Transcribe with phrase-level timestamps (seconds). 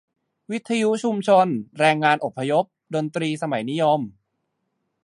[0.51, 1.47] วิทยุชุมชน-
[1.79, 2.65] แรงงานอพยพ-
[2.95, 3.99] ดนตรีสมัยนิยม